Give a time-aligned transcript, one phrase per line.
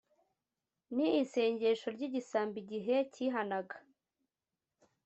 [0.95, 3.77] ni isengesho ry’igisambo igihe cyihanaga